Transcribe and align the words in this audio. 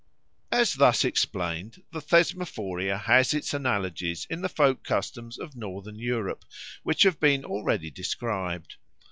As 0.51 0.73
thus 0.73 1.05
explained, 1.05 1.83
the 1.91 2.01
Thesmophoria 2.01 2.97
has 3.03 3.35
its 3.35 3.53
analogies 3.53 4.25
in 4.31 4.41
the 4.41 4.49
folk 4.49 4.83
customs 4.83 5.37
of 5.37 5.55
Northern 5.55 5.99
Europe 5.99 6.43
which 6.81 7.03
have 7.03 7.19
been 7.19 7.45
already 7.45 7.91
described. 7.91 8.77